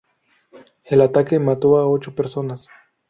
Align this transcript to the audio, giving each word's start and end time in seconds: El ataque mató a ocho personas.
El 0.83 1.01
ataque 1.01 1.37
mató 1.37 1.77
a 1.77 1.87
ocho 1.87 2.15
personas. 2.15 2.69